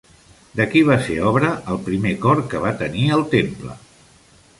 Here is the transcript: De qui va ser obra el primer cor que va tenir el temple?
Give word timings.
De 0.59 0.65
qui 0.69 0.79
va 0.85 0.95
ser 1.07 1.17
obra 1.31 1.51
el 1.73 1.79
primer 1.89 2.13
cor 2.23 2.41
que 2.55 2.63
va 2.65 2.73
tenir 2.81 3.05
el 3.19 3.25
temple? 3.35 3.77